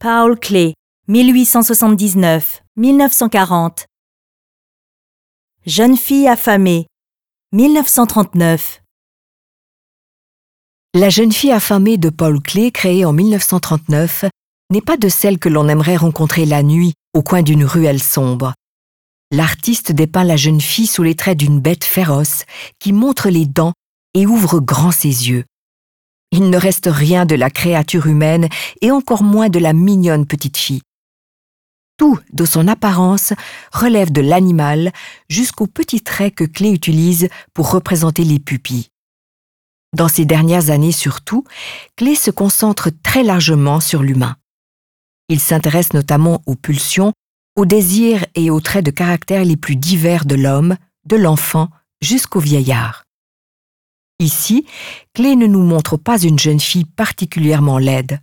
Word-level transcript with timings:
Paul 0.00 0.38
Klee, 0.38 0.74
1879-1940. 1.08 3.86
Jeune 5.66 5.96
fille 5.96 6.28
affamée, 6.28 6.86
1939. 7.52 8.80
La 10.94 11.10
jeune 11.10 11.32
fille 11.32 11.50
affamée 11.50 11.98
de 11.98 12.10
Paul 12.10 12.40
Klee, 12.40 12.70
créée 12.70 13.04
en 13.04 13.12
1939, 13.12 14.26
n'est 14.70 14.80
pas 14.80 14.96
de 14.96 15.08
celle 15.08 15.40
que 15.40 15.48
l'on 15.48 15.68
aimerait 15.68 15.96
rencontrer 15.96 16.46
la 16.46 16.62
nuit 16.62 16.94
au 17.12 17.22
coin 17.22 17.42
d'une 17.42 17.64
ruelle 17.64 18.00
sombre. 18.00 18.54
L'artiste 19.32 19.90
dépeint 19.90 20.22
la 20.22 20.36
jeune 20.36 20.60
fille 20.60 20.86
sous 20.86 21.02
les 21.02 21.16
traits 21.16 21.38
d'une 21.38 21.58
bête 21.58 21.82
féroce 21.82 22.44
qui 22.78 22.92
montre 22.92 23.30
les 23.30 23.46
dents 23.46 23.72
et 24.14 24.26
ouvre 24.26 24.60
grand 24.60 24.92
ses 24.92 25.28
yeux. 25.28 25.44
Il 26.30 26.50
ne 26.50 26.58
reste 26.58 26.88
rien 26.90 27.24
de 27.26 27.34
la 27.34 27.50
créature 27.50 28.06
humaine 28.06 28.48
et 28.82 28.90
encore 28.90 29.22
moins 29.22 29.48
de 29.48 29.58
la 29.58 29.72
mignonne 29.72 30.26
petite 30.26 30.56
fille. 30.56 30.82
Tout, 31.96 32.18
de 32.32 32.44
son 32.44 32.68
apparence, 32.68 33.32
relève 33.72 34.12
de 34.12 34.20
l'animal 34.20 34.92
jusqu'aux 35.28 35.66
petits 35.66 36.02
traits 36.02 36.34
que 36.34 36.44
Clé 36.44 36.70
utilise 36.70 37.28
pour 37.54 37.72
représenter 37.72 38.24
les 38.24 38.38
pupilles. 38.38 38.88
Dans 39.96 40.08
ces 40.08 40.24
dernières 40.24 40.70
années 40.70 40.92
surtout, 40.92 41.44
Clé 41.96 42.14
se 42.14 42.30
concentre 42.30 42.90
très 43.02 43.22
largement 43.22 43.80
sur 43.80 44.02
l'humain. 44.02 44.36
Il 45.28 45.40
s'intéresse 45.40 45.92
notamment 45.92 46.42
aux 46.46 46.54
pulsions, 46.54 47.12
aux 47.56 47.66
désirs 47.66 48.24
et 48.34 48.50
aux 48.50 48.60
traits 48.60 48.84
de 48.84 48.90
caractère 48.90 49.44
les 49.44 49.56
plus 49.56 49.76
divers 49.76 50.24
de 50.24 50.36
l'homme, 50.36 50.76
de 51.04 51.16
l'enfant 51.16 51.68
jusqu'au 52.00 52.38
vieillard. 52.38 53.02
Ici, 54.20 54.66
Clé 55.14 55.36
ne 55.36 55.46
nous 55.46 55.62
montre 55.62 55.96
pas 55.96 56.20
une 56.20 56.38
jeune 56.38 56.58
fille 56.58 56.84
particulièrement 56.84 57.78
laide. 57.78 58.20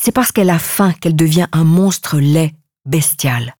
C'est 0.00 0.12
parce 0.12 0.30
qu'elle 0.30 0.50
a 0.50 0.60
faim 0.60 0.92
qu'elle 0.92 1.16
devient 1.16 1.48
un 1.50 1.64
monstre 1.64 2.18
laid, 2.20 2.54
bestial. 2.84 3.56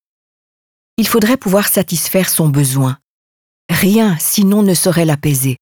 Il 0.99 1.09
faudrait 1.09 1.37
pouvoir 1.37 1.69
satisfaire 1.69 2.29
son 2.29 2.49
besoin. 2.49 2.99
Rien 3.69 4.17
sinon 4.19 4.63
ne 4.63 4.75
saurait 4.75 5.05
l'apaiser. 5.05 5.57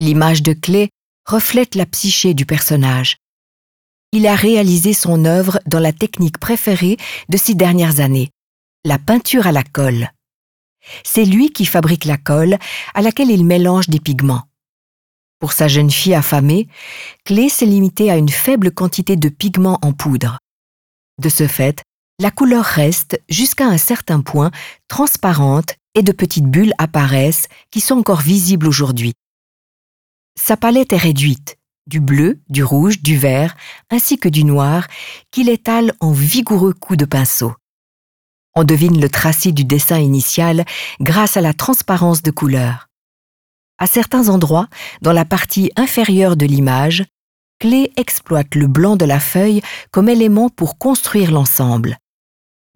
L'image 0.00 0.42
de 0.42 0.52
Clé 0.52 0.90
reflète 1.26 1.76
la 1.76 1.86
psyché 1.86 2.34
du 2.34 2.44
personnage. 2.44 3.16
Il 4.12 4.26
a 4.26 4.34
réalisé 4.34 4.92
son 4.92 5.24
œuvre 5.24 5.60
dans 5.66 5.80
la 5.80 5.92
technique 5.92 6.38
préférée 6.38 6.96
de 7.28 7.36
ces 7.36 7.54
dernières 7.54 8.00
années, 8.00 8.30
la 8.84 8.98
peinture 8.98 9.46
à 9.46 9.52
la 9.52 9.62
colle. 9.62 10.10
C'est 11.02 11.24
lui 11.24 11.50
qui 11.50 11.66
fabrique 11.66 12.04
la 12.04 12.18
colle 12.18 12.58
à 12.94 13.00
laquelle 13.00 13.30
il 13.30 13.44
mélange 13.44 13.88
des 13.88 14.00
pigments. 14.00 14.44
Pour 15.44 15.52
sa 15.52 15.68
jeune 15.68 15.90
fille 15.90 16.14
affamée, 16.14 16.68
Clé 17.26 17.50
s'est 17.50 17.66
limitée 17.66 18.10
à 18.10 18.16
une 18.16 18.30
faible 18.30 18.70
quantité 18.70 19.14
de 19.14 19.28
pigments 19.28 19.78
en 19.82 19.92
poudre. 19.92 20.38
De 21.20 21.28
ce 21.28 21.46
fait, 21.46 21.82
la 22.18 22.30
couleur 22.30 22.64
reste, 22.64 23.20
jusqu'à 23.28 23.66
un 23.66 23.76
certain 23.76 24.22
point, 24.22 24.50
transparente 24.88 25.74
et 25.94 26.02
de 26.02 26.12
petites 26.12 26.46
bulles 26.46 26.72
apparaissent 26.78 27.48
qui 27.70 27.82
sont 27.82 27.98
encore 27.98 28.22
visibles 28.22 28.66
aujourd'hui. 28.66 29.12
Sa 30.40 30.56
palette 30.56 30.94
est 30.94 30.96
réduite, 30.96 31.58
du 31.86 32.00
bleu, 32.00 32.40
du 32.48 32.64
rouge, 32.64 33.02
du 33.02 33.18
vert, 33.18 33.54
ainsi 33.90 34.16
que 34.16 34.30
du 34.30 34.44
noir, 34.44 34.86
qu'il 35.30 35.50
étale 35.50 35.92
en 36.00 36.12
vigoureux 36.12 36.72
coups 36.72 37.00
de 37.00 37.04
pinceau. 37.04 37.52
On 38.54 38.64
devine 38.64 38.98
le 38.98 39.10
tracé 39.10 39.52
du 39.52 39.66
dessin 39.66 39.98
initial 39.98 40.64
grâce 41.00 41.36
à 41.36 41.42
la 41.42 41.52
transparence 41.52 42.22
de 42.22 42.30
couleur. 42.30 42.88
À 43.84 43.86
certains 43.86 44.30
endroits, 44.30 44.68
dans 45.02 45.12
la 45.12 45.26
partie 45.26 45.70
inférieure 45.76 46.36
de 46.36 46.46
l'image, 46.46 47.04
Clé 47.60 47.92
exploite 47.98 48.54
le 48.54 48.66
blanc 48.66 48.96
de 48.96 49.04
la 49.04 49.20
feuille 49.20 49.60
comme 49.90 50.08
élément 50.08 50.48
pour 50.48 50.78
construire 50.78 51.30
l'ensemble. 51.30 51.98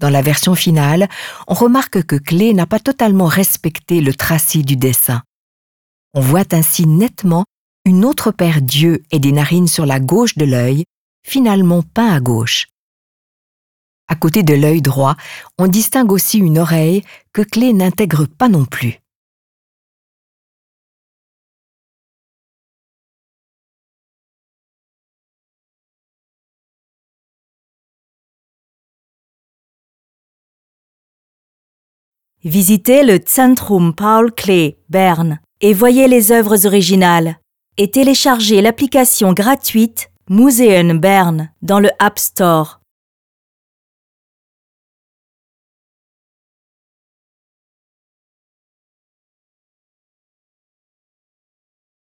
Dans 0.01 0.11
la 0.11 0.21
version 0.21 0.55
finale, 0.55 1.09
on 1.47 1.55
remarque 1.55 2.03
que 2.03 2.17
Clé 2.17 2.53
n'a 2.53 2.67
pas 2.67 2.79
totalement 2.79 3.25
respecté 3.25 4.03
le 4.03 4.13
tracé 4.13 4.63
du 4.63 4.77
dessin. 4.77 5.23
On 6.13 6.21
voit 6.21 6.53
ainsi 6.53 6.87
nettement 6.87 7.47
une 7.87 8.05
autre 8.05 8.31
paire 8.31 8.61
d'yeux 8.61 9.03
et 9.11 9.19
des 9.19 9.33
narines 9.33 9.67
sur 9.67 9.87
la 9.87 10.01
gauche 10.01 10.37
de 10.37 10.45
l'œil, 10.45 10.85
finalement 11.27 11.81
peint 11.81 12.13
à 12.13 12.21
gauche. 12.21 12.67
À 14.09 14.15
côté 14.15 14.43
de 14.43 14.53
l'œil 14.53 14.83
droit, 14.83 15.17
on 15.57 15.69
distingue 15.69 16.13
aussi 16.13 16.37
une 16.37 16.59
oreille 16.59 17.03
que 17.33 17.41
Clé 17.41 17.73
n'intègre 17.73 18.27
pas 18.27 18.51
non 18.51 18.67
plus. 18.67 19.01
Visitez 32.45 33.03
le 33.03 33.19
Zentrum 33.27 33.93
Paul 33.93 34.33
Klee, 34.33 34.77
Berne, 34.89 35.41
et 35.61 35.73
voyez 35.73 36.07
les 36.07 36.31
œuvres 36.31 36.67
originales. 36.67 37.37
Et 37.79 37.91
téléchargez 37.91 38.63
l'application 38.63 39.33
gratuite 39.33 40.11
Museum 40.31 41.01
Berne 41.01 41.51
dans 41.63 41.81
le 41.81 41.91
App 41.99 42.21
Store. 42.21 42.78